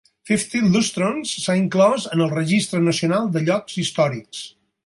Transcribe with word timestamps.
Fifty 0.27 0.61
Lustrons 0.75 1.33
s'ha 1.43 1.57
inclòs 1.59 2.09
en 2.17 2.25
el 2.27 2.33
Registre 2.39 2.83
nacional 2.89 3.33
de 3.37 3.47
llocs 3.51 3.81
històrics. 3.85 4.43